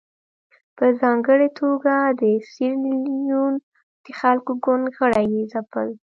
په 0.77 0.85
ځانګړې 1.01 1.49
توګه 1.59 1.95
د 2.21 2.23
سیریلیون 2.51 3.53
د 4.03 4.07
خلکو 4.19 4.51
ګوند 4.65 4.85
غړي 4.97 5.25
یې 5.35 5.43
ځپل. 5.51 5.87